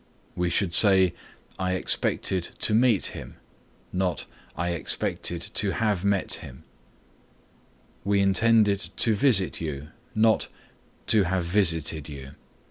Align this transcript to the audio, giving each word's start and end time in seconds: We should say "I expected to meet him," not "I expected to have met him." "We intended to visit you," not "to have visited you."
We 0.35 0.49
should 0.49 0.73
say 0.73 1.13
"I 1.59 1.73
expected 1.73 2.41
to 2.57 2.73
meet 2.73 3.05
him," 3.15 3.35
not 3.93 4.25
"I 4.55 4.71
expected 4.71 5.41
to 5.53 5.73
have 5.73 6.03
met 6.03 6.33
him." 6.41 6.63
"We 8.03 8.19
intended 8.19 8.79
to 8.79 9.13
visit 9.13 9.61
you," 9.61 9.89
not 10.15 10.47
"to 11.05 11.25
have 11.25 11.43
visited 11.43 12.09
you." 12.09 12.31